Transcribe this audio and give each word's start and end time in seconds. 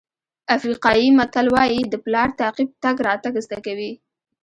افریقایي 0.55 1.07
متل 1.17 1.45
وایي 1.55 1.79
د 1.87 1.93
پلار 2.05 2.29
تعقیب 2.39 2.69
تګ 2.83 2.95
راتګ 3.07 3.33
زده 3.45 3.59
کوي. 3.65 3.91